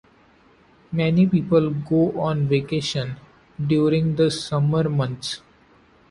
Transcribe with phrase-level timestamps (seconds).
[0.91, 3.17] Many people go on vacation
[3.63, 5.43] during the summer months.